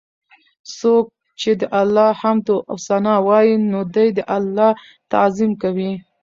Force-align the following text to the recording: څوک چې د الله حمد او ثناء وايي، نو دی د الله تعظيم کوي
څوک 0.77 1.05
چې 1.41 1.51
د 1.61 1.63
الله 1.81 2.09
حمد 2.19 2.47
او 2.69 2.75
ثناء 2.85 3.19
وايي، 3.27 3.55
نو 3.71 3.79
دی 3.95 4.07
د 4.17 4.19
الله 4.37 4.71
تعظيم 5.11 5.51
کوي 5.63 5.91